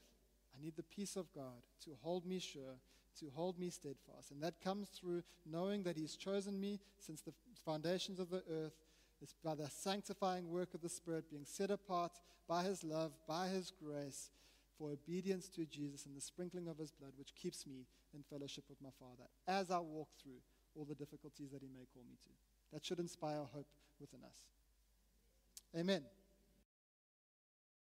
[0.54, 2.76] I need the peace of God to hold me sure,
[3.18, 4.30] to hold me steadfast.
[4.30, 7.32] And that comes through knowing that He's chosen me since the
[7.64, 8.74] foundations of the earth.
[9.22, 12.12] It's by the sanctifying work of the Spirit, being set apart
[12.48, 14.30] by His love, by His grace,
[14.78, 18.64] for obedience to Jesus and the sprinkling of His blood, which keeps me in fellowship
[18.68, 20.40] with my Father as I walk through
[20.76, 22.30] all the difficulties that He may call me to.
[22.72, 23.68] That should inspire hope
[24.00, 24.44] within us.
[25.74, 26.02] Amen.